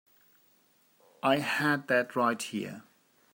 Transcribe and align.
I 1.21 1.37
had 1.37 1.87
that 1.89 2.15
right 2.15 2.41
here. 2.41 2.81